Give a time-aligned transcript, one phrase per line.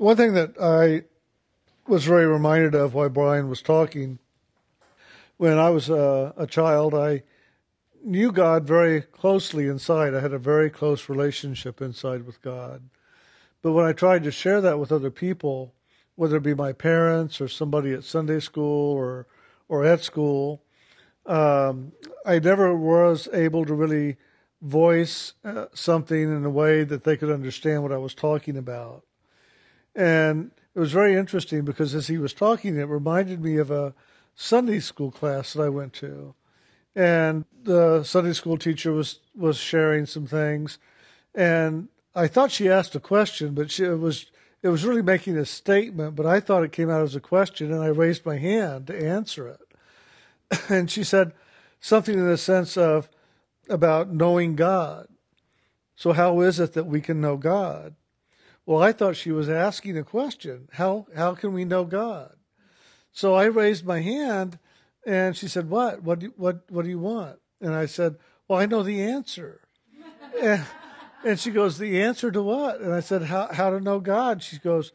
[0.00, 1.02] one thing that I
[1.86, 4.18] was very reminded of while Brian was talking,
[5.36, 7.22] when I was a, a child, I
[8.02, 10.14] knew God very closely inside.
[10.14, 12.88] I had a very close relationship inside with God.
[13.60, 15.74] But when I tried to share that with other people,
[16.14, 19.26] whether it be my parents or somebody at Sunday school or
[19.68, 20.62] or at school,
[21.26, 21.92] um,
[22.24, 24.16] I never was able to really
[24.62, 29.04] voice uh, something in a way that they could understand what I was talking about.
[29.94, 33.94] And it was very interesting because as he was talking, it reminded me of a
[34.34, 36.34] Sunday school class that I went to.
[36.94, 40.78] And the Sunday school teacher was, was sharing some things.
[41.34, 44.26] And I thought she asked a question, but she, it was
[44.62, 47.72] it was really making a statement, but I thought it came out as a question,
[47.72, 49.60] and I raised my hand to answer it.
[50.68, 51.32] And she said
[51.80, 53.08] something in the sense of
[53.68, 55.06] about knowing God.
[55.94, 57.94] So how is it that we can know God?
[58.70, 60.68] Well, I thought she was asking a question.
[60.70, 62.36] How how can we know God?
[63.10, 64.60] So I raised my hand,
[65.04, 66.04] and she said, "What?
[66.04, 66.20] What?
[66.20, 66.70] Do, what?
[66.70, 68.14] What do you want?" And I said,
[68.46, 69.62] "Well, I know the answer."
[70.40, 70.64] and,
[71.24, 74.40] and she goes, "The answer to what?" And I said, "How how to know God?"
[74.40, 74.92] She goes,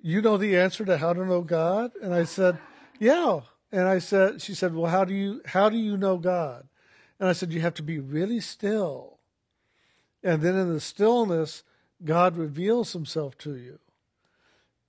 [0.00, 2.58] "You know the answer to how to know God?" And I said,
[2.98, 6.66] "Yeah." And I said, she said, "Well, how do you how do you know God?"
[7.20, 9.20] And I said, "You have to be really still."
[10.24, 11.62] And then in the stillness,
[12.04, 13.78] God reveals himself to you.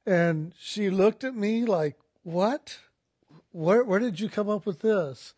[0.06, 2.80] And she looked at me like, What?
[3.52, 5.34] Where, where did you come up with this?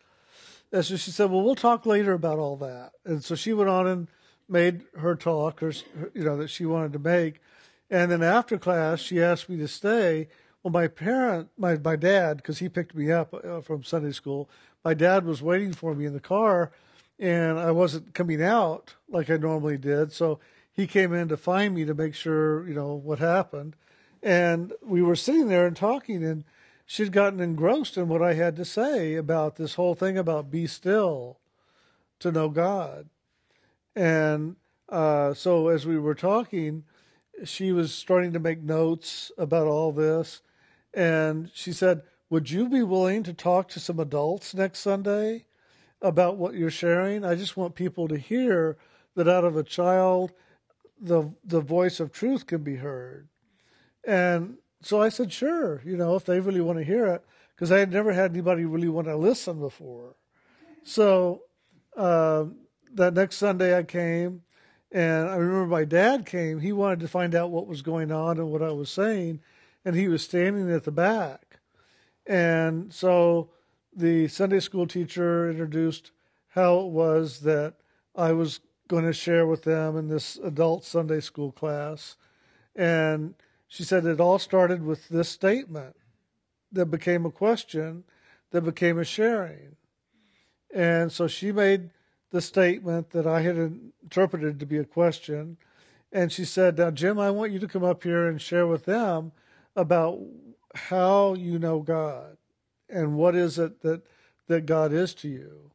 [0.72, 2.92] And so she said, Well, we'll talk later about all that.
[3.06, 4.08] And so she went on and
[4.48, 5.72] made her talk, or,
[6.14, 7.40] you know, that she wanted to make.
[7.90, 10.28] And then after class, she asked me to stay.
[10.64, 14.50] Well, my parent, my, my dad, because he picked me up uh, from Sunday school,
[14.84, 16.72] my dad was waiting for me in the car,
[17.20, 20.12] and I wasn't coming out like I normally did.
[20.12, 20.40] So
[20.76, 23.76] he came in to find me to make sure, you know, what happened.
[24.22, 26.44] And we were sitting there and talking, and
[26.86, 30.68] she'd gotten engrossed in what I had to say about this whole thing about be
[30.68, 31.40] still
[32.20, 33.08] to know God.
[33.96, 34.58] And
[34.90, 36.84] uh, so as we were talking,
[37.46, 40.42] she was starting to make notes about all this.
[40.94, 45.46] And she said, Would you be willing to talk to some adults next Sunday
[46.02, 47.24] about what you're sharing?
[47.24, 48.78] I just want people to hear
[49.16, 50.34] that out of a child
[51.00, 53.28] the the voice of truth can be heard.
[54.06, 57.26] And so I said, sure, you know, if they really want to hear it,
[57.56, 60.16] because I had never had anybody really want to listen before.
[60.84, 61.42] So
[61.98, 62.46] uh,
[62.94, 64.44] that next Sunday I came,
[64.92, 66.60] and I remember my dad came.
[66.60, 69.42] He wanted to find out what was going on and what I was saying,
[69.84, 71.60] and he was standing at the back.
[72.28, 73.50] And so
[73.96, 76.12] the Sunday school teacher introduced
[76.50, 77.76] how it was that
[78.16, 82.16] I was going to share with them in this adult Sunday school class.
[82.76, 83.36] And
[83.68, 85.96] she said it all started with this statement
[86.72, 88.04] that became a question
[88.52, 89.76] that became a sharing.
[90.74, 91.90] And so she made
[92.32, 95.58] the statement that I had interpreted to be a question.
[96.12, 98.86] And she said, Now, Jim, I want you to come up here and share with
[98.86, 99.32] them
[99.76, 100.20] about
[100.74, 102.38] how you know God
[102.90, 104.04] and what is it that,
[104.48, 105.72] that God is to you.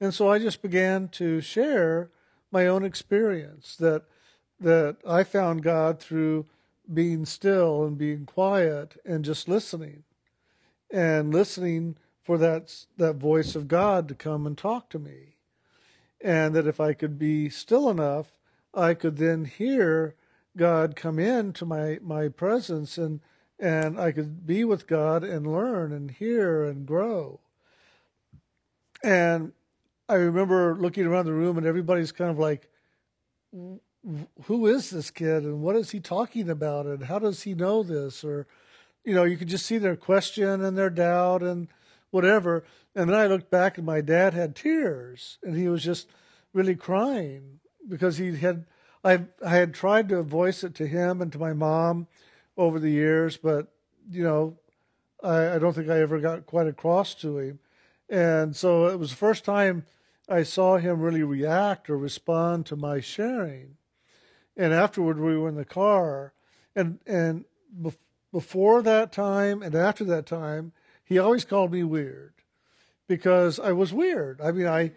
[0.00, 2.10] And so I just began to share
[2.50, 4.04] my own experience that
[4.60, 6.46] that I found God through
[6.92, 10.02] being still and being quiet and just listening.
[10.90, 15.36] And listening for that that voice of God to come and talk to me.
[16.20, 18.38] And that if I could be still enough
[18.74, 20.14] I could then hear
[20.56, 23.20] God come into my my presence and
[23.58, 27.40] and I could be with God and learn and hear and grow.
[29.02, 29.52] And
[30.08, 32.68] I remember looking around the room and everybody's kind of like,
[34.44, 37.82] who is this kid and what is he talking about and how does he know
[37.82, 38.24] this?
[38.24, 38.46] Or,
[39.04, 41.68] you know, you could just see their question and their doubt and
[42.10, 42.64] whatever.
[42.94, 46.08] And then I looked back and my dad had tears and he was just
[46.54, 48.64] really crying because he had,
[49.04, 52.06] I, I had tried to voice it to him and to my mom
[52.56, 53.68] over the years, but,
[54.10, 54.56] you know,
[55.22, 57.58] I, I don't think I ever got quite across to him.
[58.08, 59.84] And so it was the first time
[60.28, 63.76] I saw him really react or respond to my sharing.
[64.56, 66.34] And afterward, we were in the car,
[66.74, 67.44] and and
[67.80, 67.96] be-
[68.32, 70.72] before that time and after that time,
[71.04, 72.34] he always called me weird
[73.06, 74.40] because I was weird.
[74.40, 74.92] I mean, I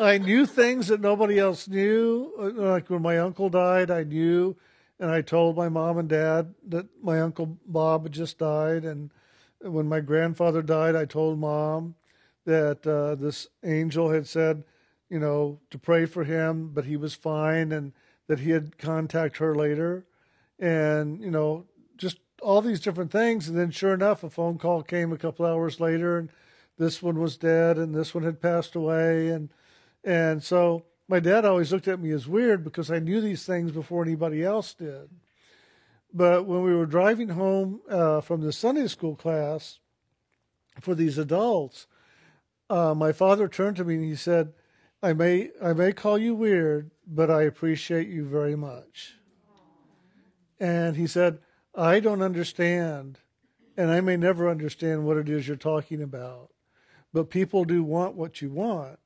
[0.00, 2.32] I knew things that nobody else knew.
[2.38, 4.56] Like when my uncle died, I knew,
[4.98, 9.10] and I told my mom and dad that my uncle Bob had just died, and
[9.62, 11.94] when my grandfather died, I told mom
[12.44, 14.64] that uh, this angel had said,
[15.08, 17.92] you know, to pray for him, but he was fine, and
[18.28, 20.06] that he had contact her later,
[20.58, 21.66] and you know
[21.96, 23.48] just all these different things.
[23.48, 26.30] And then, sure enough, a phone call came a couple hours later, and
[26.78, 29.50] this one was dead, and this one had passed away, and
[30.02, 33.70] and so my dad always looked at me as weird because I knew these things
[33.70, 35.10] before anybody else did.
[36.14, 39.78] But when we were driving home uh, from the Sunday school class
[40.80, 41.86] for these adults,
[42.68, 44.52] uh, my father turned to me and he said,
[45.02, 49.16] "I may I may call you weird, but I appreciate you very much."
[50.60, 51.38] And he said,
[51.74, 53.18] "I don't understand,
[53.76, 56.50] and I may never understand what it is you're talking about,
[57.12, 58.98] but people do want what you want,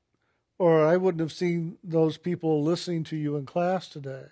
[0.59, 4.27] or I wouldn't have seen those people listening to you in class today."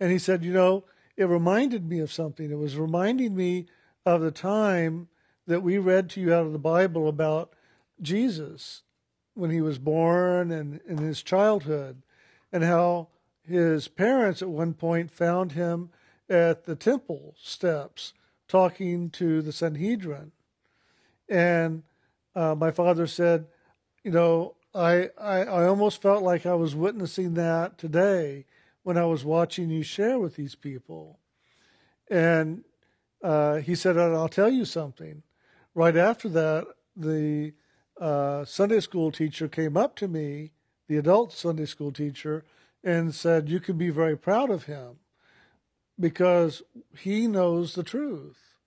[0.00, 0.84] And he said, "You know."
[1.16, 2.50] It reminded me of something.
[2.50, 3.66] It was reminding me
[4.04, 5.08] of the time
[5.46, 7.52] that we read to you out of the Bible about
[8.00, 8.82] Jesus
[9.34, 12.02] when he was born and in his childhood,
[12.52, 13.08] and how
[13.42, 15.90] his parents at one point found him
[16.28, 18.12] at the temple steps
[18.46, 20.32] talking to the Sanhedrin.
[21.28, 21.82] And
[22.34, 23.46] uh, my father said,
[24.04, 28.44] You know, I, I, I almost felt like I was witnessing that today
[28.82, 31.18] when I was watching you share with these people.
[32.10, 32.64] And
[33.22, 35.22] uh, he said, I'll tell you something.
[35.74, 37.54] Right after that, the
[38.00, 40.52] uh, Sunday school teacher came up to me,
[40.88, 42.44] the adult Sunday school teacher,
[42.82, 44.98] and said, You can be very proud of him
[45.98, 46.62] because
[46.98, 48.58] he knows the truth.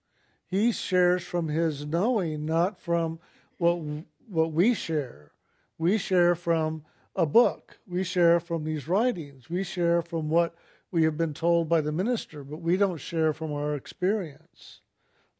[0.47, 3.19] He shares from his knowing, not from
[3.57, 3.79] what
[4.27, 5.31] what we share.
[5.77, 6.83] We share from
[7.15, 7.77] a book.
[7.87, 9.49] We share from these writings.
[9.49, 10.55] We share from what
[10.91, 14.81] we have been told by the minister, but we don't share from our experience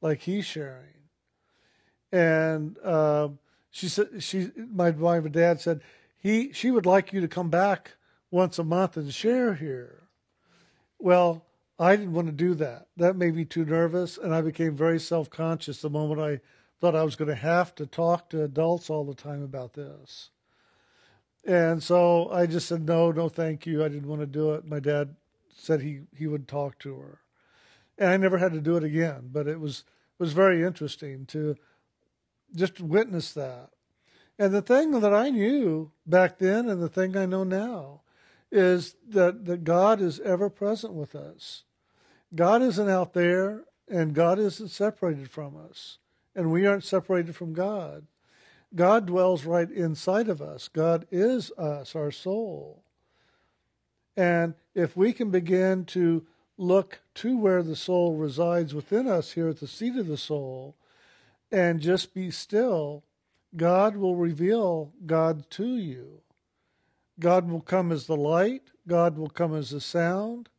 [0.01, 1.09] like he's sharing.
[2.11, 3.29] And uh,
[3.71, 5.81] she said, she, my, wife my dad said,
[6.17, 7.93] he, she would like you to come back
[8.31, 10.03] once a month and share here.
[10.99, 11.45] Well,
[11.77, 12.87] I didn't want to do that.
[12.95, 16.39] That made me too nervous, and I became very self conscious the moment I
[16.79, 20.29] thought I was going to have to talk to adults all the time about this.
[21.45, 23.83] And so I just said, no, no, thank you.
[23.83, 24.65] I didn't want to do it.
[24.65, 25.15] My dad
[25.55, 27.19] said he, he would talk to her.
[27.97, 29.83] And I never had to do it again, but it was,
[30.19, 31.55] it was very interesting to
[32.55, 33.69] just witness that.
[34.37, 38.01] And the thing that I knew back then and the thing I know now
[38.51, 41.63] is that, that God is ever present with us.
[42.33, 45.99] God isn't out there and God isn't separated from us.
[46.35, 48.07] And we aren't separated from God.
[48.75, 50.67] God dwells right inside of us.
[50.67, 52.83] God is us, our soul.
[54.17, 56.25] And if we can begin to
[56.57, 60.75] look to where the soul resides within us here at the seat of the soul
[61.51, 63.03] and just be still,
[63.55, 66.21] God will reveal God to you.
[67.19, 70.49] God will come as the light, God will come as the sound,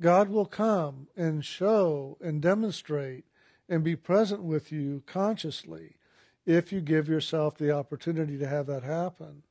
[0.00, 3.24] God will come and show and demonstrate
[3.68, 5.96] and be present with you consciously
[6.46, 9.42] if you give yourself the opportunity to have that happen.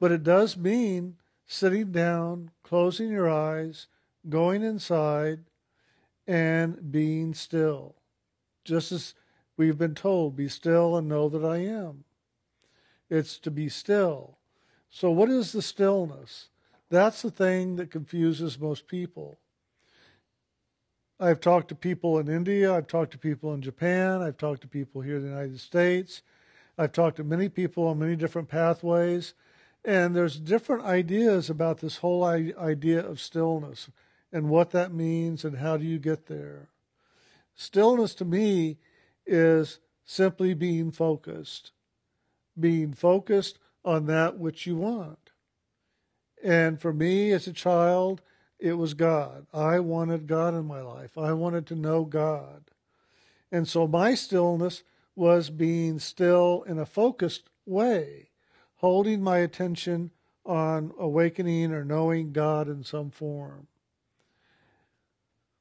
[0.00, 1.16] But it does mean
[1.46, 3.86] sitting down, closing your eyes,
[4.28, 5.40] going inside,
[6.26, 7.94] and being still.
[8.64, 9.14] Just as
[9.56, 12.04] we've been told, be still and know that I am.
[13.08, 14.38] It's to be still.
[14.90, 16.48] So, what is the stillness?
[16.88, 19.38] That's the thing that confuses most people.
[21.18, 24.68] I've talked to people in India, I've talked to people in Japan, I've talked to
[24.68, 26.20] people here in the United States,
[26.76, 29.32] I've talked to many people on many different pathways,
[29.82, 33.88] and there's different ideas about this whole idea of stillness
[34.30, 36.68] and what that means and how do you get there.
[37.54, 38.76] Stillness to me
[39.24, 41.72] is simply being focused,
[42.60, 45.30] being focused on that which you want.
[46.44, 48.20] And for me as a child,
[48.58, 49.46] it was God.
[49.52, 51.18] I wanted God in my life.
[51.18, 52.70] I wanted to know God.
[53.52, 54.82] And so my stillness
[55.14, 58.30] was being still in a focused way,
[58.76, 60.10] holding my attention
[60.44, 63.66] on awakening or knowing God in some form.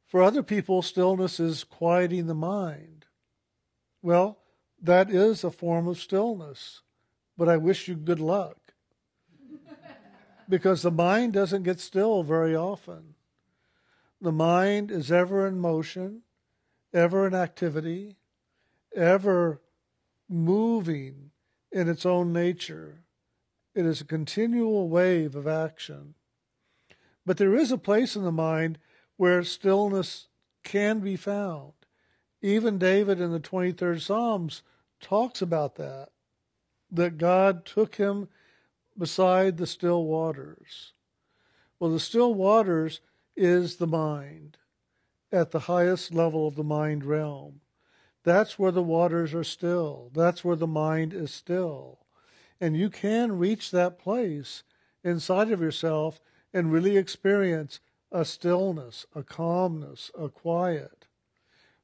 [0.06, 3.06] For other people, stillness is quieting the mind.
[4.02, 4.38] Well,
[4.82, 6.82] that is a form of stillness,
[7.38, 8.65] but I wish you good luck
[10.50, 13.16] because the mind doesn't get still very often.
[14.22, 16.22] The mind is ever in motion,
[16.94, 18.16] ever in activity,
[18.96, 19.62] ever
[20.30, 21.32] moving
[21.72, 23.00] in its own nature.
[23.74, 26.16] It is a continual wave of action.
[27.26, 28.78] But there is a place in the mind
[29.18, 30.28] where stillness
[30.64, 31.74] can be found.
[32.42, 34.62] Even David in the 23rd Psalms
[35.02, 36.10] talks about that,
[36.92, 38.28] that God took him
[38.98, 40.94] beside the still waters.
[41.80, 43.02] Well, the still waters
[43.36, 44.58] is the mind
[45.32, 47.62] at the highest level of the mind realm.
[48.24, 50.10] That's where the waters are still.
[50.14, 52.00] That's where the mind is still.
[52.60, 54.64] And you can reach that place
[55.04, 56.22] inside of yourself
[56.54, 61.06] and really experience a stillness, a calmness, a quiet.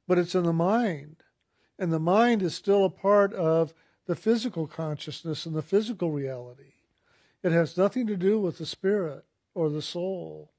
[0.08, 1.22] But it's in the mind.
[1.78, 3.74] And the mind is still a part of
[4.06, 6.72] the physical consciousness and the physical reality.
[7.42, 10.52] It has nothing to do with the spirit or the soul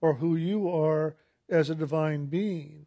[0.00, 1.16] or who you are
[1.48, 2.86] as a divine being.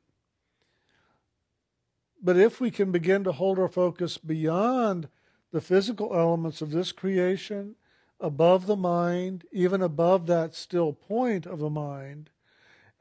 [2.24, 5.10] But if we can begin to hold our focus beyond
[5.52, 7.76] the physical elements of this creation,
[8.20, 12.30] above the mind, even above that still point of the mind,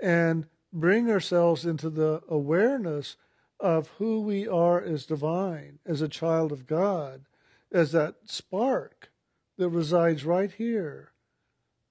[0.01, 3.17] and bring ourselves into the awareness
[3.61, 7.27] of who we are as divine, as a child of God,
[7.71, 9.10] as that spark
[9.61, 11.13] that resides right here,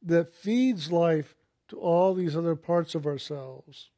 [0.02, 1.36] that feeds life
[1.68, 3.92] to all these other parts of ourselves.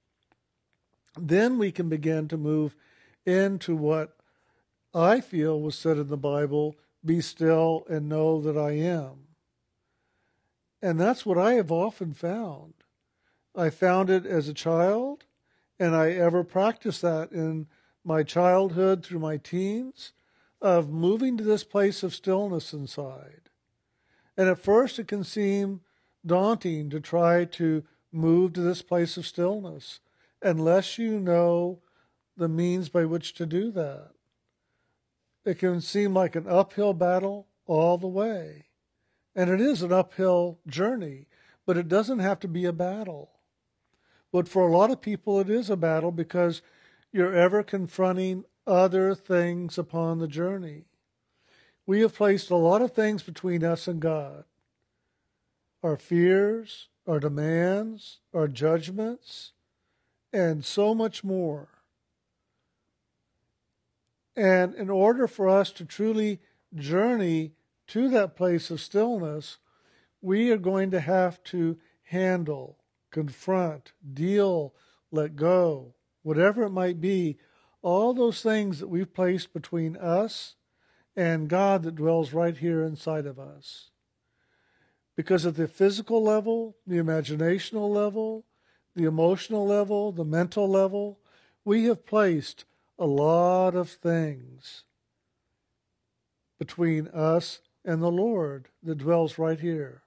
[1.18, 2.76] Then we can begin to move
[3.26, 4.18] into what
[4.94, 9.28] I feel was said in the Bible be still and know that I am.
[10.82, 12.74] And that's what I have often found.
[13.56, 15.24] I found it as a child,
[15.80, 17.68] and I ever practiced that in
[18.04, 20.12] my childhood through my teens
[20.62, 23.51] of moving to this place of stillness inside.
[24.38, 25.82] And at first, it can seem
[26.26, 30.00] daunting to try to move to this place of stillness
[30.42, 31.82] unless you know
[32.38, 34.12] the means by which to do that.
[35.46, 38.66] It can seem like an uphill battle all the way.
[39.36, 41.28] And it is an uphill journey,
[41.66, 43.32] but it doesn't have to be a battle.
[44.32, 46.62] But for a lot of people, it is a battle because
[47.12, 50.86] you're ever confronting other things upon the journey.
[51.86, 54.46] We have placed a lot of things between us and God
[55.84, 59.54] our fears, our demands, our judgments,
[60.32, 61.70] and so much more.
[64.36, 66.40] And in order for us to truly
[66.76, 67.54] journey
[67.88, 69.58] to that place of stillness,
[70.22, 72.78] we are going to have to handle,
[73.10, 74.74] confront, deal,
[75.12, 77.38] let go, whatever it might be,
[77.82, 80.56] all those things that we've placed between us
[81.16, 83.90] and God that dwells right here inside of us.
[85.16, 88.46] Because at the physical level, the imaginational level,
[88.96, 91.20] the emotional level, the mental level,
[91.64, 92.66] we have placed
[92.98, 94.84] a lot of things
[96.60, 100.04] between us and the Lord that dwells right here.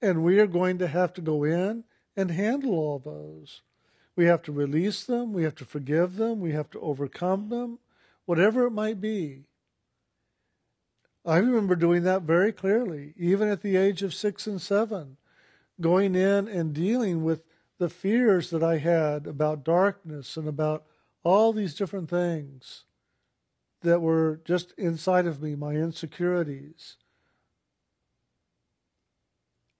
[0.00, 1.84] And we are going to have to go in
[2.16, 3.62] and handle all those.
[4.14, 7.78] We have to release them, we have to forgive them, we have to overcome them,
[8.26, 9.44] whatever it might be.
[11.24, 15.18] I remember doing that very clearly, even at the age of six and seven,
[15.80, 17.44] going in and dealing with
[17.78, 20.84] the fears that I had about darkness and about
[21.22, 22.84] all these different things
[23.82, 26.96] that were just inside of me, my insecurities.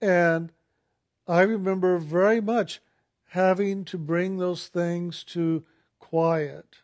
[0.00, 0.52] And
[1.26, 2.80] I remember very much
[3.30, 5.64] having to bring those things to
[5.98, 6.81] quiet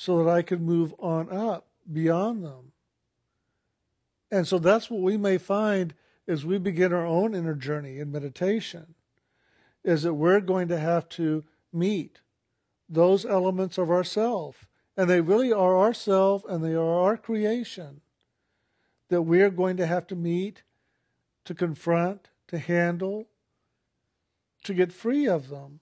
[0.00, 2.72] so that I could move on up beyond them.
[4.30, 5.92] And so that's what we may find
[6.26, 8.94] as we begin our own inner journey in meditation
[9.84, 12.20] is that we're going to have to meet
[12.88, 14.66] those elements of ourself
[14.96, 18.00] and they really are ourself and they are our creation
[19.10, 20.62] that we're going to have to meet
[21.44, 23.28] to confront to handle
[24.64, 25.80] to get free of them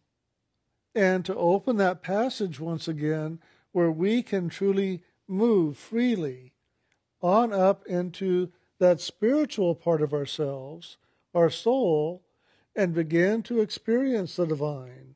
[0.93, 3.39] and to open that passage once again
[3.79, 6.53] where we can truly move freely
[7.23, 10.97] on up into that spiritual part of ourselves,
[11.33, 12.25] our soul,
[12.75, 15.15] and begin to experience the divine,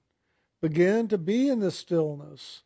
[0.60, 2.62] begin to be in this stillness.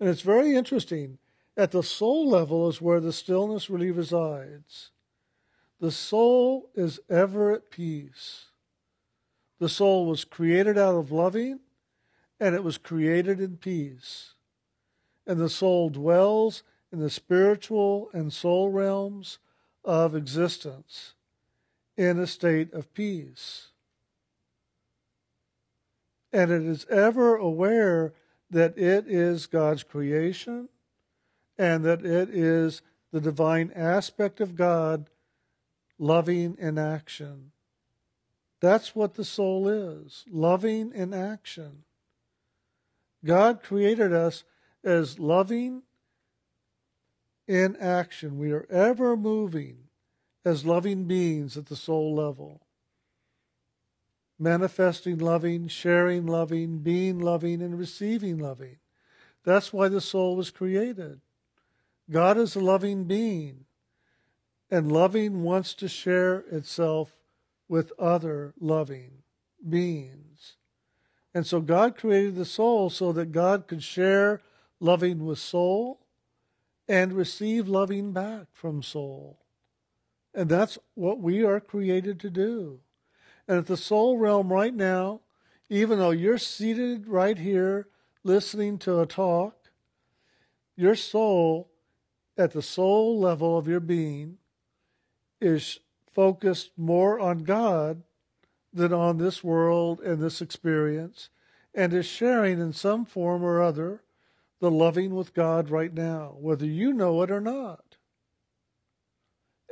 [0.00, 1.18] And it's very interesting.
[1.56, 4.90] At the soul level is where the stillness really resides.
[5.78, 8.46] The soul is ever at peace.
[9.60, 11.60] The soul was created out of loving,
[12.44, 14.34] and it was created in peace.
[15.26, 19.38] And the soul dwells in the spiritual and soul realms
[19.82, 21.14] of existence
[21.96, 23.68] in a state of peace.
[26.34, 28.12] And it is ever aware
[28.50, 30.68] that it is God's creation
[31.56, 35.08] and that it is the divine aspect of God
[35.98, 37.52] loving in action.
[38.60, 41.84] That's what the soul is loving in action.
[43.24, 44.44] God created us
[44.82, 45.82] as loving
[47.48, 48.38] in action.
[48.38, 49.84] We are ever moving
[50.44, 52.60] as loving beings at the soul level.
[54.38, 58.76] Manifesting loving, sharing loving, being loving, and receiving loving.
[59.44, 61.20] That's why the soul was created.
[62.10, 63.64] God is a loving being,
[64.70, 67.14] and loving wants to share itself
[67.68, 69.22] with other loving
[69.66, 70.56] beings.
[71.34, 74.40] And so God created the soul so that God could share
[74.78, 76.00] loving with soul
[76.88, 79.40] and receive loving back from soul.
[80.32, 82.80] And that's what we are created to do.
[83.48, 85.20] And at the soul realm right now,
[85.68, 87.88] even though you're seated right here
[88.22, 89.70] listening to a talk,
[90.76, 91.70] your soul,
[92.36, 94.38] at the soul level of your being,
[95.40, 95.80] is
[96.12, 98.02] focused more on God
[98.74, 101.30] than on this world and this experience,
[101.74, 104.02] and is sharing in some form or other
[104.60, 107.96] the loving with God right now, whether you know it or not.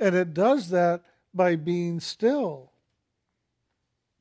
[0.01, 1.03] And it does that
[1.35, 2.71] by being still.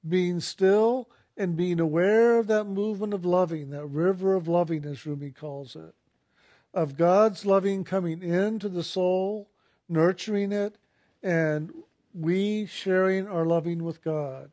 [0.07, 5.05] Being still and being aware of that movement of loving, that river of loving, as
[5.05, 5.93] Rumi calls it,
[6.73, 9.49] of God's loving coming into the soul,
[9.87, 10.77] nurturing it,
[11.21, 11.71] and
[12.13, 14.51] we sharing our loving with God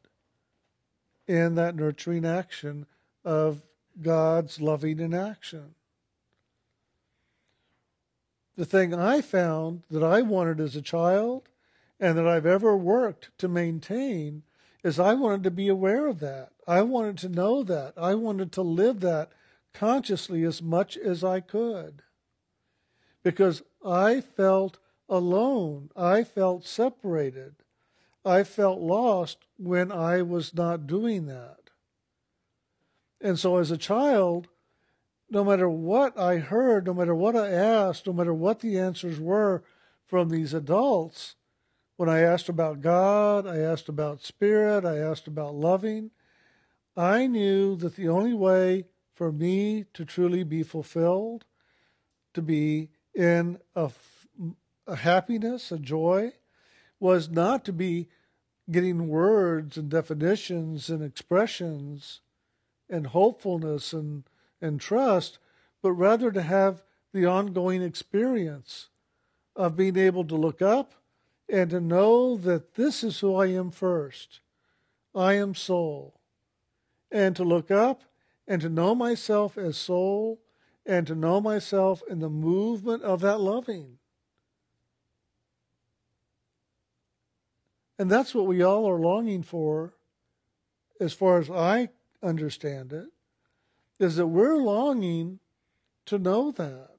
[1.29, 2.87] in that nurturing action
[3.25, 3.63] of
[4.01, 5.75] God's loving in action.
[8.57, 11.49] The thing I found that I wanted as a child
[12.01, 14.43] and that I've ever worked to maintain
[14.83, 16.51] is I wanted to be aware of that.
[16.67, 17.95] I wanted to know that.
[17.97, 19.31] I wanted to live that
[19.75, 22.03] consciously as much as I could.
[23.23, 25.91] Because I felt alone.
[25.97, 27.57] I felt separated.
[28.25, 31.71] I felt lost when I was not doing that.
[33.21, 34.49] And so as a child,
[35.31, 39.19] no matter what I heard, no matter what I asked, no matter what the answers
[39.19, 39.63] were
[40.07, 41.37] from these adults,
[41.97, 46.11] when I asked about God, I asked about spirit, I asked about loving,
[46.97, 51.45] I knew that the only way for me to truly be fulfilled,
[52.35, 53.91] to be in a,
[54.87, 56.33] a happiness, a joy,
[57.01, 58.09] was not to be
[58.71, 62.21] getting words and definitions and expressions
[62.89, 64.25] and hopefulness and,
[64.61, 65.39] and trust,
[65.83, 68.89] but rather to have the ongoing experience
[69.57, 70.95] of being able to look up
[71.49, 74.41] and to know that this is who I am first.
[75.15, 76.21] I am soul.
[77.11, 78.03] And to look up
[78.47, 80.41] and to know myself as soul
[80.85, 83.99] and to know myself in the movement of that loving.
[87.99, 89.95] And that's what we all are longing for,
[91.01, 91.89] as far as I
[92.23, 93.09] understand it,
[93.99, 95.41] is that we're longing
[96.07, 96.99] to know that.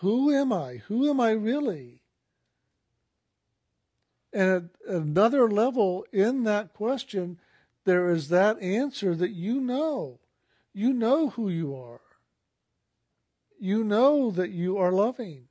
[0.00, 0.82] Who am I?
[0.88, 2.02] Who am I really?
[4.32, 7.38] And at another level in that question,
[7.84, 10.18] there is that answer that you know.
[10.74, 12.00] You know who you are.
[13.58, 15.48] You know that you are loving.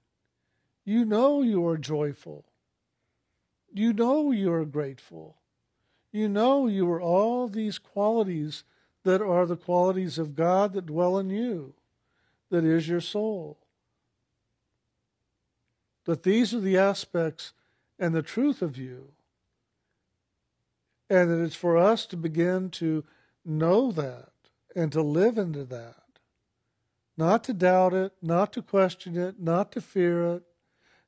[0.84, 2.45] You know you are joyful.
[3.75, 5.35] You know you are grateful.
[6.13, 8.63] You know you are all these qualities
[9.03, 11.73] that are the qualities of God that dwell in you,
[12.49, 13.57] that is your soul.
[16.05, 17.51] That these are the aspects
[17.99, 19.09] and the truth of you.
[21.09, 23.03] And that it's for us to begin to
[23.43, 24.29] know that
[24.73, 26.03] and to live into that.
[27.17, 30.43] Not to doubt it, not to question it, not to fear it,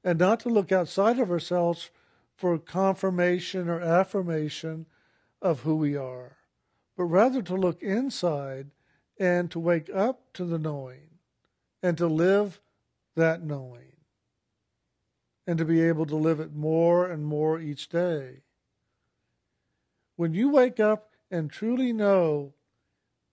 [0.04, 1.92] and not to look outside of ourselves
[2.38, 4.86] for confirmation or affirmation
[5.42, 6.38] of who we are,
[6.96, 8.68] but rather to look inside
[9.20, 11.10] and to wake up to the knowing
[11.82, 12.62] and to live
[13.16, 13.94] that knowing
[15.48, 18.42] and to be able to live it more and more each day.
[20.16, 22.54] When you wake up and truly know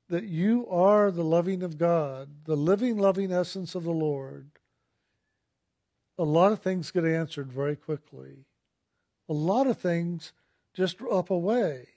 [0.08, 4.50] that you are the loving of God, the living, loving essence of the Lord,
[6.16, 8.44] a lot of things get answered very quickly.
[9.28, 10.32] A lot of things
[10.74, 11.88] just drop away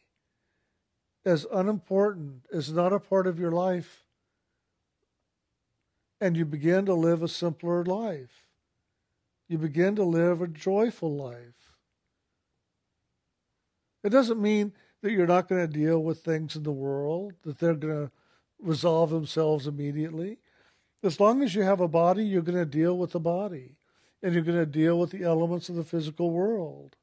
[1.25, 4.03] as unimportant, as not a part of your life.
[6.21, 8.47] And you begin to live a simpler life
[9.47, 11.73] you begin to live a joyful life.
[14.03, 17.59] It doesn't mean that you're not going to deal with things in the world, that
[17.59, 18.11] they're going to
[18.59, 20.39] resolve themselves immediately.
[21.03, 23.77] As long as you have a body, you're going to deal with the body,
[24.21, 26.95] and you're going to deal with the elements of the physical world.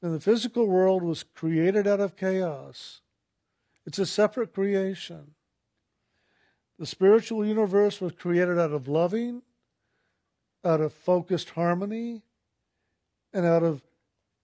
[0.00, 3.00] And the physical world was created out of chaos,
[3.86, 5.32] it's a separate creation.
[6.78, 9.42] The spiritual universe was created out of loving
[10.64, 12.22] out of focused harmony
[13.32, 13.82] and out of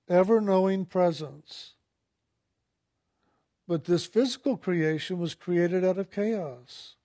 [0.09, 1.75] ever knowing presence.
[3.67, 6.97] But this physical creation was created out of chaos.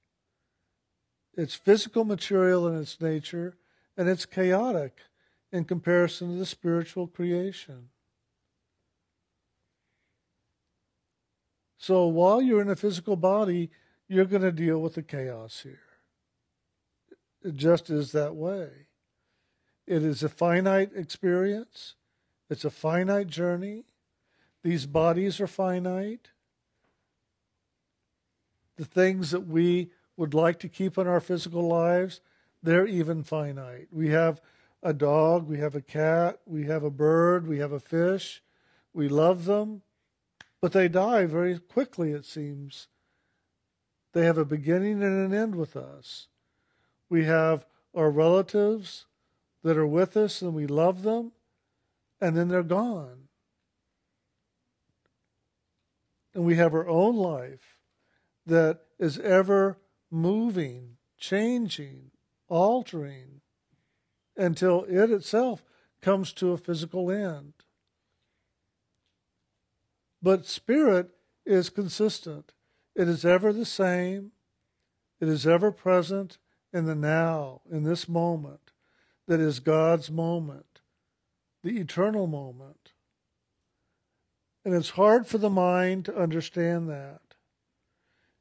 [1.35, 3.55] It's physical material in its nature,
[3.95, 4.97] and it's chaotic
[5.51, 7.89] in comparison to the spiritual creation.
[11.79, 13.71] So while you're in a physical body,
[14.09, 15.79] you're going to deal with the chaos here.
[17.41, 18.67] It just is that way.
[19.87, 21.95] It is a finite experience,
[22.49, 23.85] it's a finite journey.
[24.61, 26.31] These bodies are finite.
[28.75, 32.19] The things that we would like to keep in our physical lives,
[32.61, 33.87] they're even finite.
[33.89, 34.41] We have
[34.83, 38.43] a dog, we have a cat, we have a bird, we have a fish.
[38.93, 39.81] We love them,
[40.61, 42.87] but they die very quickly, it seems.
[44.13, 46.27] They have a beginning and an end with us.
[47.09, 49.05] We have our relatives
[49.63, 51.31] that are with us and we love them,
[52.21, 53.27] and then they're gone.
[56.33, 57.77] And we have our own life
[58.45, 59.77] that is ever
[60.11, 62.11] moving, changing,
[62.47, 63.41] altering
[64.37, 65.63] until it itself
[66.01, 67.53] comes to a physical end.
[70.21, 71.09] But spirit
[71.45, 72.51] is consistent.
[72.95, 74.31] It is ever the same.
[75.19, 76.37] It is ever present
[76.71, 78.71] in the now, in this moment,
[79.27, 80.81] that is God's moment,
[81.63, 82.93] the eternal moment.
[84.63, 87.21] And it's hard for the mind to understand that.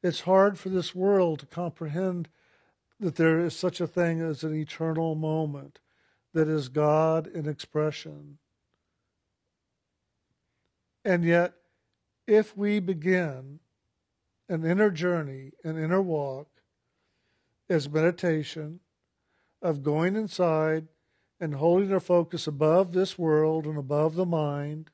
[0.03, 2.29] It's hard for this world to comprehend
[3.01, 5.79] that there is such a thing as an eternal moment
[6.35, 8.39] that is God in expression.
[11.05, 11.55] And yet,
[12.29, 13.59] if we begin
[14.51, 16.49] an inner journey, an inner walk,
[17.71, 18.81] as meditation,
[19.63, 20.87] of going inside
[21.41, 24.91] and holding our focus above this world and above the mind,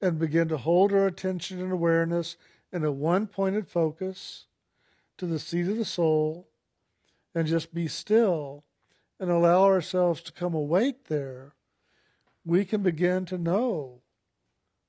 [0.00, 2.36] and begin to hold our attention and awareness
[2.72, 4.46] in a one pointed focus
[5.16, 6.48] to the seat of the soul,
[7.34, 8.64] and just be still
[9.18, 11.54] and allow ourselves to come awake there,
[12.44, 14.00] we can begin to know,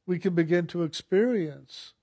[0.10, 1.94] we can begin to experience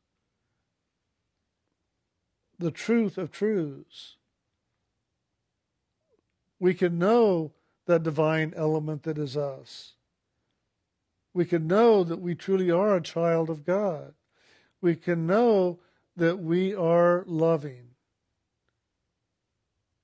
[2.57, 4.15] the truth of truths.
[6.61, 7.51] We can know
[7.87, 9.95] that divine element that is us.
[11.35, 14.15] We can know that we truly are a child of God.
[14.81, 15.81] We can know
[16.17, 17.89] that we are loving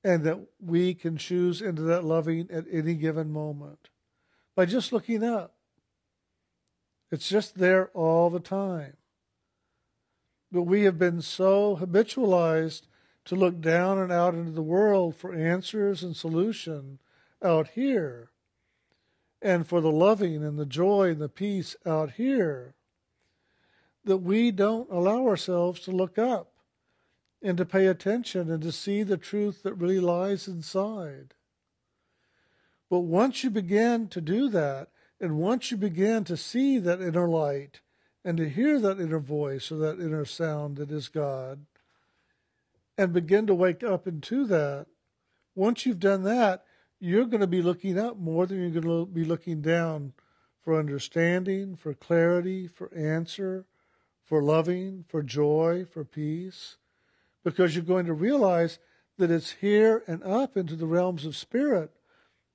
[0.02, 3.90] and that we can choose into that loving at any given moment
[4.56, 5.54] by just looking up.
[7.12, 8.96] It's just there all the time.
[10.50, 12.88] But we have been so habitualized
[13.26, 16.98] to look down and out into the world for answers and solution
[17.42, 18.30] out here,
[19.42, 22.74] and for the loving and the joy and the peace out here,
[24.04, 26.52] that we don't allow ourselves to look up
[27.42, 31.34] and to pay attention and to see the truth that really lies inside.
[32.88, 34.88] But once you begin to do that,
[35.22, 37.80] and once you begin to see that inner light
[38.24, 41.64] and to hear that inner voice or that inner sound that is God,
[42.98, 44.86] and begin to wake up into that,
[45.54, 46.64] once you've done that,
[46.98, 50.12] you're going to be looking up more than you're going to be looking down
[50.60, 53.64] for understanding, for clarity, for answer,
[54.24, 56.78] for loving, for joy, for peace.
[57.44, 58.80] Because you're going to realize
[59.18, 61.92] that it's here and up into the realms of spirit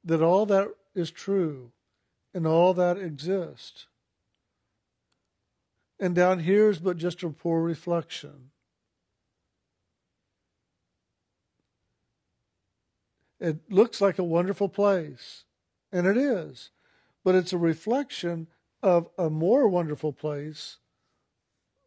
[0.04, 1.72] that all that is true
[2.38, 3.88] and all that exists.
[6.00, 8.52] And down here is but just a poor reflection.
[13.40, 15.46] It looks like a wonderful place,
[15.92, 16.70] and it is,
[17.24, 18.46] but it's a reflection
[18.84, 20.78] of a more wonderful place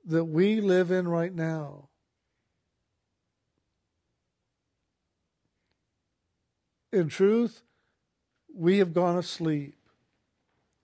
[0.05, 1.91] that we live in right now.
[6.93, 7.63] In truth,
[8.53, 9.77] we have gone asleep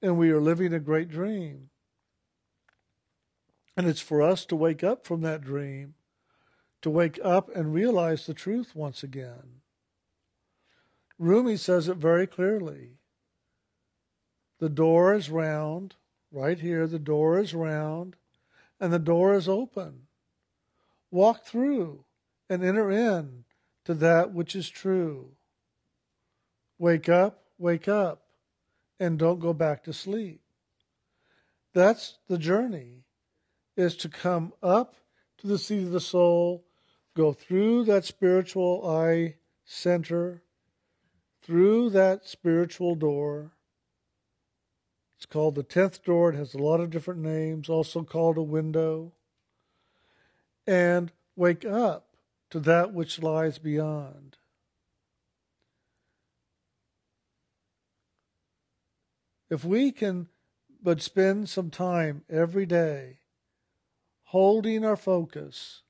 [0.07, 1.69] and we are living a great dream.
[3.77, 5.95] And it's for us to wake up from that dream,
[6.83, 9.61] to wake up and realize the truth once again.
[11.19, 12.99] Rumi says it very clearly.
[14.61, 15.97] The door is round,
[16.31, 18.17] right here, the door is round,
[18.81, 20.03] and the door is open.
[21.11, 22.05] Walk through
[22.49, 23.45] and enter in
[23.85, 25.33] to that which is true.
[26.79, 28.26] Wake up, wake up,
[28.99, 30.41] and don't go back to sleep.
[31.75, 33.05] That's the journey,
[33.77, 34.97] is to come up
[35.39, 36.65] to the seat of the soul,
[37.15, 40.43] go through that spiritual eye center,
[41.43, 43.53] through that spiritual door,
[45.17, 46.31] It's called the 10th door.
[46.31, 49.13] It has a lot of different names, also called a window.
[50.67, 52.17] And wake up
[52.51, 54.37] to that which lies beyond.
[59.51, 60.29] If we can
[60.83, 63.19] but spend some time every day
[64.25, 65.83] holding our focus,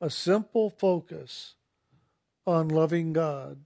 [0.00, 1.54] a simple focus
[2.46, 3.58] on loving God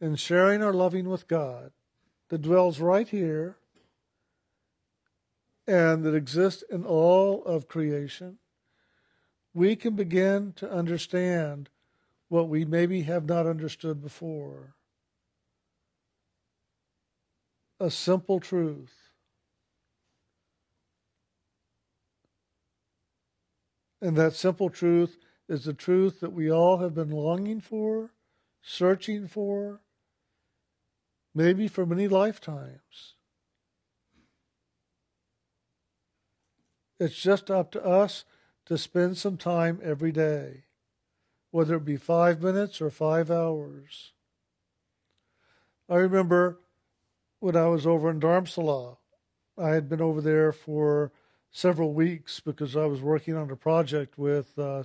[0.00, 1.72] and sharing our loving with God
[2.28, 3.56] that dwells right here
[5.66, 8.38] and that exists in all of creation,
[9.54, 11.68] we can begin to understand
[12.28, 14.74] what we maybe have not understood before.
[17.82, 18.94] A simple truth.
[24.00, 25.18] And that simple truth
[25.48, 28.12] is the truth that we all have been longing for,
[28.62, 29.80] searching for,
[31.34, 33.16] maybe for many lifetimes.
[37.00, 38.24] It's just up to us
[38.66, 40.66] to spend some time every day,
[41.50, 44.12] whether it be five minutes or five hours.
[45.88, 46.60] I remember
[47.42, 48.98] when I was over in Dharamsala,
[49.58, 51.10] I had been over there for
[51.50, 54.84] several weeks because I was working on a project with uh,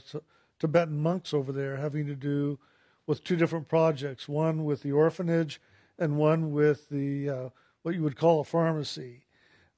[0.57, 2.57] Tibetan monks over there, having to do
[3.05, 5.61] with two different projects one with the orphanage
[5.99, 7.49] and one with the uh,
[7.83, 9.27] what you would call a pharmacy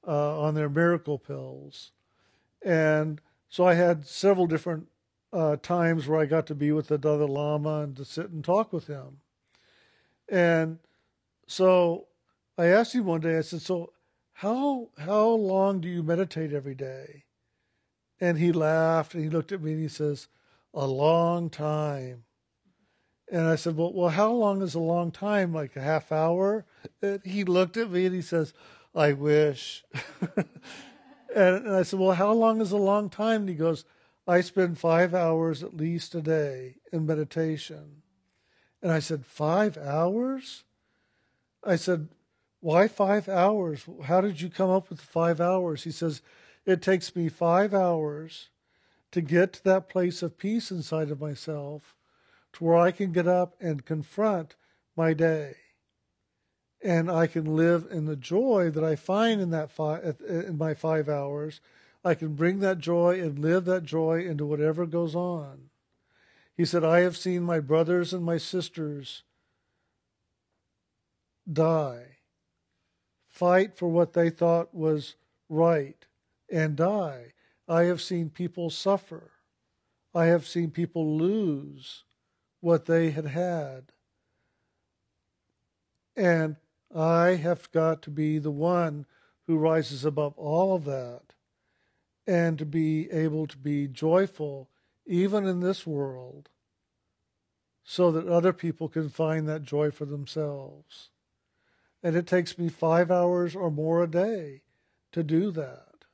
[0.08, 1.92] uh, on their miracle pills.
[2.62, 4.86] And so I had several different
[5.34, 8.42] uh, times where I got to be with the Dalai Lama and to sit and
[8.42, 9.18] talk with him.
[10.30, 10.78] And
[11.46, 12.06] so
[12.60, 13.94] I asked him one day, I said, So
[14.34, 17.24] how how long do you meditate every day?
[18.20, 20.28] And he laughed and he looked at me and he says,
[20.74, 22.24] A long time.
[23.32, 25.54] And I said, Well well how long is a long time?
[25.54, 26.66] Like a half hour?
[27.00, 28.52] And he looked at me and he says,
[28.94, 29.84] I wish.
[31.32, 33.42] And, I said, Well, how long is a long time?
[33.42, 33.84] And he goes,
[34.26, 38.02] I spend five hours at least a day in meditation.
[38.82, 40.64] And I said, Five hours?
[41.62, 42.08] I said,
[42.60, 43.86] Why five hours?
[44.04, 45.84] How did you come up with five hours?
[45.84, 46.22] He says,
[46.66, 48.50] It takes me five hours
[49.12, 51.96] to get to that place of peace inside of myself
[52.52, 54.56] to where I can get up and confront
[54.96, 55.56] my day
[56.82, 59.70] and I can live in the joy that I find in that
[60.26, 61.60] in my five hours.
[62.04, 65.68] I can bring that joy and live that joy into whatever goes on.
[66.56, 69.22] He said, I have seen my brothers and my sisters
[71.50, 72.09] die,
[73.40, 75.16] fight for what they thought was
[75.48, 76.04] right,
[76.52, 77.32] and die.
[77.66, 79.30] I have seen people suffer.
[80.14, 82.04] I have seen people lose
[82.60, 83.92] what they had had.
[86.14, 86.56] And
[86.94, 89.06] I have got to be the one
[89.46, 91.32] who rises above all of that
[92.26, 94.68] and to be able to be joyful
[95.06, 96.50] even in this world
[97.84, 101.08] so that other people can find that joy for themselves.
[102.02, 104.62] And it takes me five hours or more a day
[105.12, 106.04] to do that.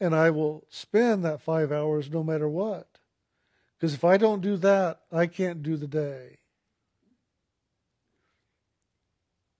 [0.00, 2.98] And I will spend that five hours no matter what.
[3.78, 6.38] Because if I don't do that, I can't do the day.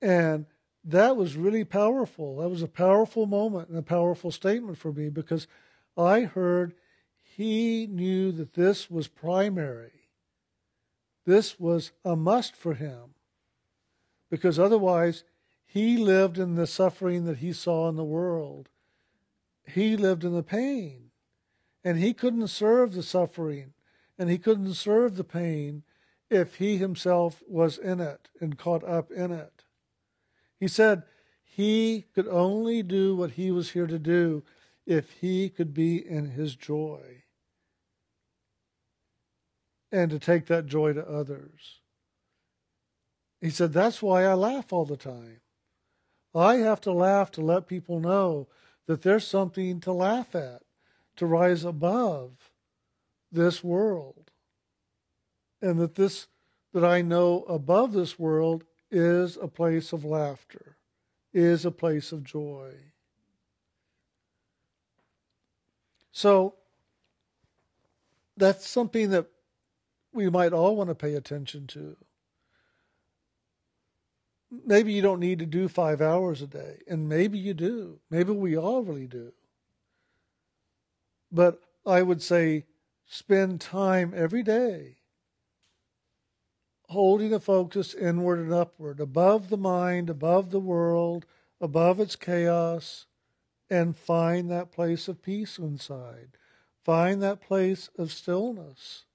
[0.00, 0.46] And
[0.84, 2.38] that was really powerful.
[2.38, 5.46] That was a powerful moment and a powerful statement for me because
[5.96, 6.74] I heard
[7.22, 10.08] he knew that this was primary.
[11.24, 13.14] This was a must for him
[14.32, 15.24] because otherwise
[15.66, 18.70] he lived in the suffering that he saw in the world.
[19.66, 21.10] He lived in the pain
[21.84, 23.74] and he couldn't serve the suffering
[24.18, 25.82] and he couldn't serve the pain
[26.30, 29.64] if he himself was in it and caught up in it.
[30.58, 31.02] He said
[31.44, 34.44] he could only do what he was here to do
[34.86, 37.24] if he could be in his joy
[39.92, 41.81] and to take that joy to others.
[43.42, 45.40] He said, That's why I laugh all the time.
[46.34, 48.46] I have to laugh to let people know
[48.86, 50.62] that there's something to laugh at,
[51.16, 52.52] to rise above
[53.30, 54.30] this world.
[55.60, 56.28] And that this
[56.72, 60.76] that I know above this world is a place of laughter,
[61.34, 62.72] is a place of joy.
[66.12, 66.54] So
[68.36, 69.26] that's something that
[70.12, 71.96] we might all want to pay attention to.
[74.64, 78.00] Maybe you don't need to do five hours a day, and maybe you do.
[78.10, 79.32] Maybe we all really do.
[81.30, 82.66] But I would say
[83.06, 84.96] spend time every day
[86.92, 91.24] holding the focus inward and upward, above the mind, above the world,
[91.58, 93.06] above its chaos
[93.70, 96.36] and find that place of peace inside.
[96.84, 99.06] Find that place of stillness.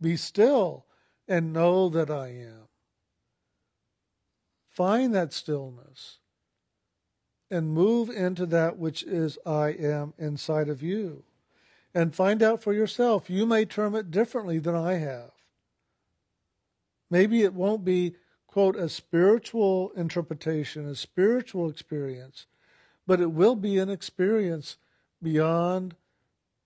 [0.00, 0.86] Be still
[1.26, 2.68] and know that I am.
[4.78, 6.18] Find that stillness
[7.50, 11.24] and move into that which is I am inside of you.
[11.92, 13.28] And find out for yourself.
[13.28, 15.32] You may term it differently than I have.
[17.10, 18.14] Maybe it won't be,
[18.46, 22.46] quote, a spiritual interpretation, a spiritual experience,
[23.04, 24.76] but it will be an experience
[25.20, 25.96] beyond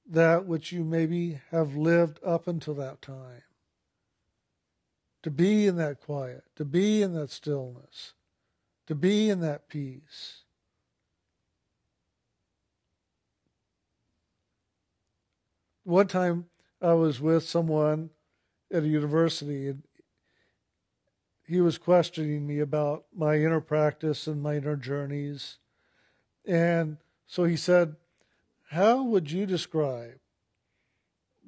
[0.06, 3.44] that which you maybe have lived up until that time.
[5.22, 8.14] To be in that quiet, to be in that stillness,
[8.86, 10.42] to be in that peace.
[15.84, 16.46] One time
[16.80, 18.10] I was with someone
[18.72, 19.82] at a university, and
[21.46, 25.58] he was questioning me about my inner practice and my inner journeys.
[26.46, 27.96] And so he said,
[28.70, 30.18] How would you describe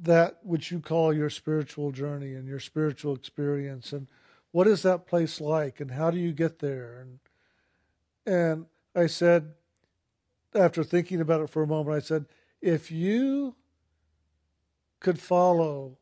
[0.03, 3.93] that which you call your spiritual journey and your spiritual experience?
[3.93, 4.09] And
[4.51, 5.81] what is that place like?
[5.81, 7.01] And how do you get there?
[7.01, 7.19] And,
[8.27, 9.55] and I said,
[10.55, 12.27] after thinking about it for a moment, I said,
[12.61, 13.57] If you
[15.01, 15.99] could follow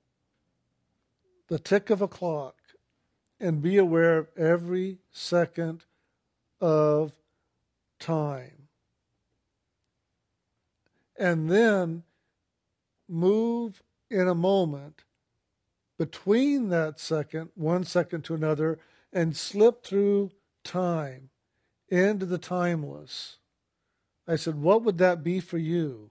[1.48, 2.56] the tick of a clock
[3.40, 5.84] and be aware of every second
[6.60, 7.12] of
[7.98, 8.68] time.
[11.18, 12.04] And then
[13.12, 15.04] move in a moment
[15.98, 18.78] between that second, one second to another,
[19.12, 20.30] and slip through
[20.64, 21.30] time
[21.88, 23.36] into the timeless.
[24.26, 26.10] I said, What would that be for you?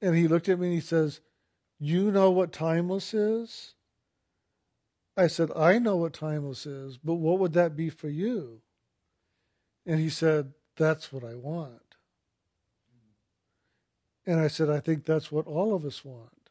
[0.00, 1.20] And he looked at me and he says,
[1.80, 3.74] You know what timeless is?
[5.16, 8.60] I said, I know what timeless is, but what would that be for you?
[9.84, 11.87] And he said, That's what I want.
[14.28, 16.50] And I said, I think that's what all of us want.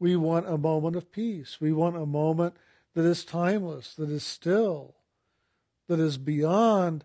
[0.00, 1.60] We want a moment of peace.
[1.60, 2.56] We want a moment
[2.96, 4.96] that is timeless, that is still,
[5.86, 7.04] that is beyond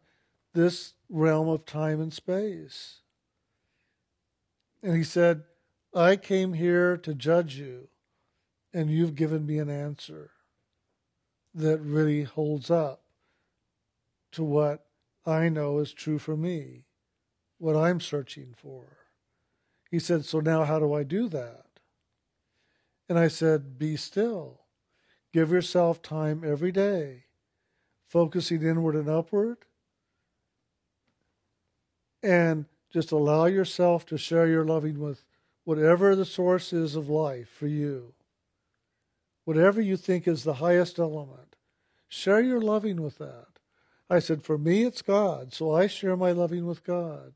[0.55, 3.01] this realm of time and space.
[4.81, 5.43] And he said,
[5.93, 7.89] I came here to judge you,
[8.73, 10.31] and you've given me an answer
[11.53, 13.03] that really holds up
[14.31, 14.87] to what
[15.23, 16.85] I know is true for me,
[17.59, 19.00] what I'm searching for.
[19.91, 21.65] He said, So now how do I do that?
[23.07, 24.61] And I said, Be still.
[25.31, 27.25] Give yourself time every day,
[28.07, 29.59] focusing inward and upward,
[32.23, 35.23] and just allow yourself to share your loving with
[35.63, 38.13] whatever the source is of life for you
[39.43, 41.55] whatever you think is the highest element,
[42.07, 43.47] share your loving with that.
[44.09, 47.33] I said, for me, it's God, so I share my loving with God.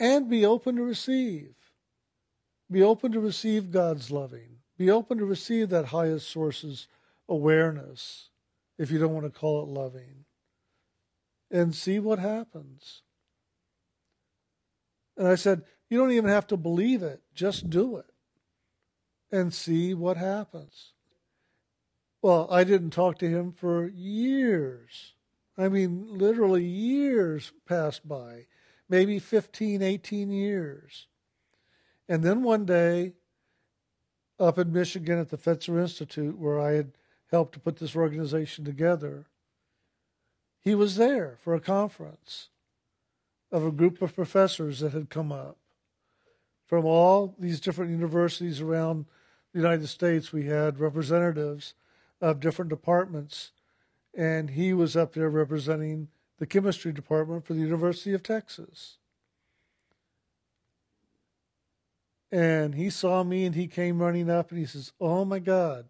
[0.00, 1.54] And be open to receive.
[2.70, 4.58] Be open to receive God's loving.
[4.76, 6.86] Be open to receive that highest source's
[7.28, 8.28] awareness,
[8.78, 10.24] if you don't want to call it loving.
[11.50, 13.02] And see what happens.
[15.16, 18.06] And I said, you don't even have to believe it, just do it
[19.30, 20.92] and see what happens.
[22.22, 25.14] Well, I didn't talk to him for years.
[25.56, 28.46] I mean, literally years passed by,
[28.88, 31.06] maybe 15, 18 years.
[32.08, 33.14] And then one day,
[34.40, 36.92] up in Michigan at the Fetzer Institute, where I had
[37.30, 39.26] helped to put this organization together,
[40.60, 42.48] he was there for a conference
[43.50, 45.58] of a group of professors that had come up
[46.68, 49.06] from all these different universities around
[49.52, 51.72] the United States, we had representatives
[52.20, 53.52] of different departments,
[54.14, 58.96] and he was up there representing the chemistry department for the University of Texas.
[62.30, 65.86] And he saw me and he came running up and he says, Oh my God,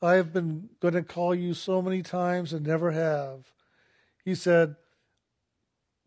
[0.00, 3.52] I have been going to call you so many times and never have.
[4.24, 4.76] He said,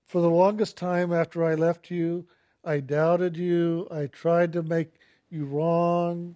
[0.06, 2.28] For the longest time after I left you,
[2.64, 3.88] I doubted you.
[3.90, 4.94] I tried to make
[5.30, 6.36] you wrong.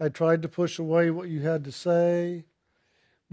[0.00, 2.44] I tried to push away what you had to say,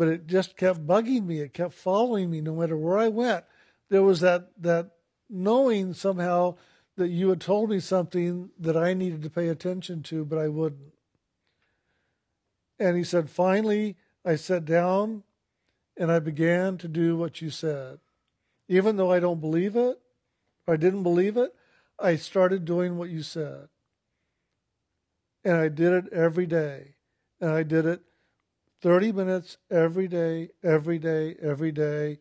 [0.01, 1.41] but it just kept bugging me.
[1.41, 3.45] It kept following me no matter where I went.
[3.91, 4.89] There was that, that
[5.29, 6.55] knowing somehow
[6.97, 10.47] that you had told me something that I needed to pay attention to, but I
[10.47, 10.93] wouldn't.
[12.79, 13.95] And he said, finally,
[14.25, 15.21] I sat down
[15.95, 17.99] and I began to do what you said.
[18.67, 19.99] Even though I don't believe it,
[20.67, 21.53] I didn't believe it,
[21.99, 23.67] I started doing what you said.
[25.43, 26.95] And I did it every day.
[27.39, 28.01] And I did it
[28.81, 32.19] 30 minutes every day, every day, every day,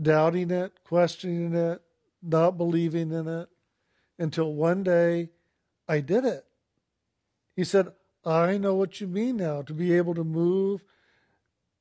[0.00, 1.82] doubting it, questioning it,
[2.22, 3.48] not believing in it,
[4.18, 5.30] until one day
[5.88, 6.44] I did it.
[7.54, 7.92] He said,
[8.24, 10.84] I know what you mean now to be able to move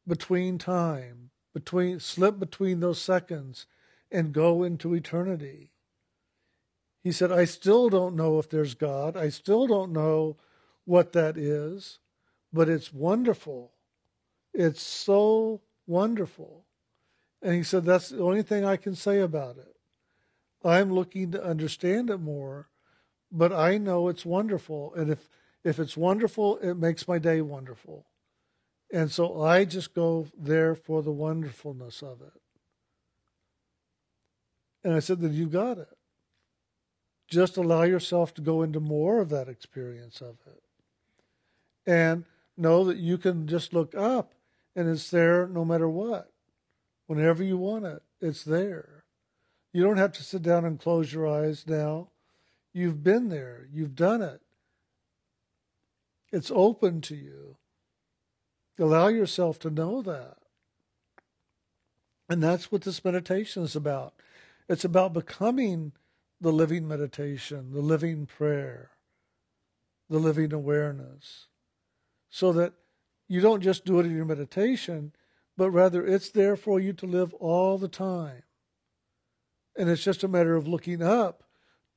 [0.08, 3.66] between time, between slip between those seconds
[4.12, 5.72] and go into eternity.
[7.04, 9.16] He said, I still don't know if there's God.
[9.16, 10.38] I still don't know
[10.86, 12.00] what that is,
[12.52, 13.75] but it's wonderful.
[14.56, 16.66] It's so wonderful.
[17.42, 19.76] And he said, That's the only thing I can say about it.
[20.64, 22.70] I'm looking to understand it more,
[23.32, 24.94] but I know it's wonderful.
[24.96, 25.30] And if,
[25.64, 28.08] if it's wonderful, it makes my day wonderful.
[28.92, 32.42] And so I just go there for the wonderfulness of it.
[34.86, 35.98] And I said, Then you got it.
[37.28, 40.64] Just allow yourself to go into more of that experience of it.
[41.86, 42.24] And
[42.56, 44.32] know that you can just look up
[44.76, 46.32] and it's there no matter what.
[47.08, 49.06] Whenever you want it, it's there.
[49.72, 52.10] You don't have to sit down and close your eyes now.
[52.74, 54.42] You've been there, you've done it.
[56.32, 57.58] It's open to you.
[58.78, 60.38] Allow yourself to know that.
[62.28, 64.14] And that's what this meditation is about.
[64.68, 65.94] It's about becoming
[66.42, 68.92] the living meditation, the living prayer,
[70.10, 71.48] the living awareness,
[72.30, 72.74] so that
[73.28, 75.12] you don't just do it in your meditation,
[75.58, 78.44] but rather it's there for you to live all the time.
[79.76, 81.44] And it's just a matter of looking up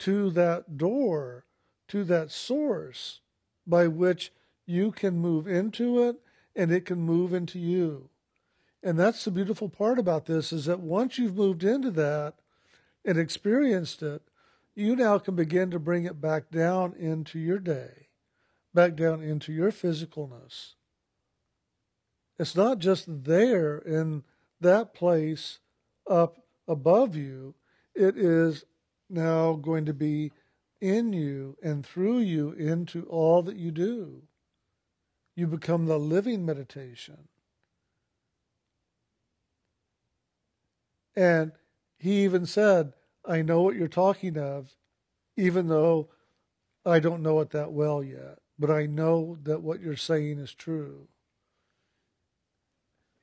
[0.01, 1.45] to that door,
[1.89, 3.21] to that source
[3.67, 4.33] by which
[4.67, 6.17] you can move into it
[6.57, 8.11] and it can move into you.
[8.83, 12.35] And that's the beautiful part about this is that once you've moved into that
[13.05, 14.23] and experienced it,
[14.75, 18.09] you now can begin to bring it back down into your day,
[18.73, 20.75] back down into your physicalness
[22.39, 24.23] it's not just there in
[24.61, 25.59] that place
[26.09, 27.55] up above you,
[27.95, 28.65] it is
[29.11, 30.33] now going to be
[30.81, 34.23] in you and through you into all that you do.
[35.35, 37.29] You become the living meditation.
[41.17, 41.53] And
[41.99, 42.93] he even said,
[43.25, 44.77] I know what you're talking of,
[45.37, 46.11] even though
[46.87, 50.55] I don't know it that well yet, but I know that what you're saying is
[50.55, 51.09] true.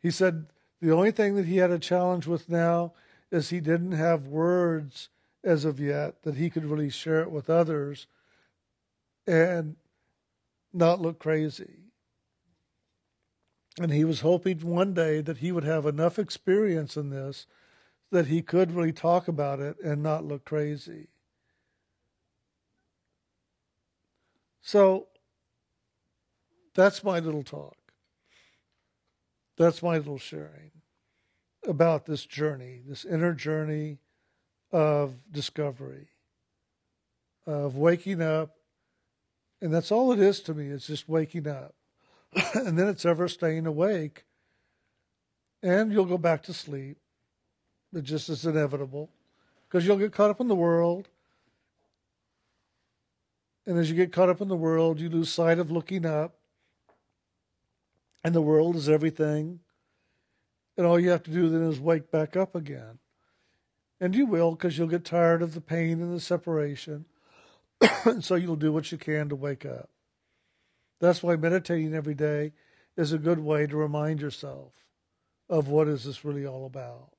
[0.05, 0.45] He said
[0.81, 2.93] the only thing that he had a challenge with now
[3.31, 5.09] is he didn't have words
[5.43, 8.05] as of yet that he could really share it with others
[9.25, 9.77] and
[10.71, 11.85] not look crazy.
[13.81, 17.47] And he was hoping one day that he would have enough experience in this
[18.11, 21.07] that he could really talk about it and not look crazy.
[24.61, 25.07] So
[26.75, 27.84] that's my little talk.
[29.57, 30.71] That's my little sharing
[31.65, 33.99] about this journey, this inner journey
[34.71, 36.07] of discovery,
[37.47, 38.55] of waking up.
[39.61, 41.73] And that's all it is to me, it's just waking up.
[42.53, 44.25] and then it's ever staying awake.
[45.63, 46.97] And you'll go back to sleep.
[47.93, 49.09] It just is inevitable
[49.67, 51.07] because you'll get caught up in the world.
[53.65, 56.34] And as you get caught up in the world, you lose sight of looking up
[58.25, 59.59] and the world is everything.
[60.75, 62.97] And all you have to do then is wake back up again.
[64.01, 67.05] And you will, because you'll get tired of the pain and the separation.
[68.05, 69.91] and so you'll do what you can to wake up.
[70.99, 72.53] That's why meditating every day
[72.97, 74.73] is a good way to remind yourself
[75.47, 77.11] of what is this really all about.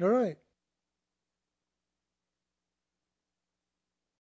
[0.00, 0.38] All right.